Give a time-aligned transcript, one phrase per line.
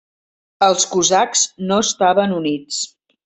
[0.67, 2.81] Els cosacs no estaven units.